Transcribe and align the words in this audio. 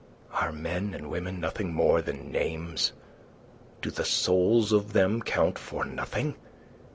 "Are 0.33 0.51
men 0.51 0.95
and 0.95 1.11
women 1.11 1.39
nothing 1.39 1.75
more 1.75 2.01
than 2.01 2.31
names? 2.31 2.91
Do 3.83 3.91
the 3.91 4.03
souls 4.03 4.71
of 4.71 4.93
them 4.93 5.21
count 5.21 5.59
for 5.59 5.85
nothing? 5.85 6.33